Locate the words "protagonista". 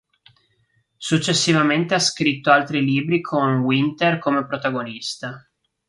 4.47-5.47